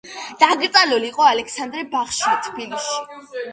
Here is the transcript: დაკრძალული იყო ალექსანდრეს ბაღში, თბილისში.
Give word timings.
დაკრძალული 0.43 1.07
იყო 1.11 1.27
ალექსანდრეს 1.33 1.87
ბაღში, 1.93 2.35
თბილისში. 2.49 3.01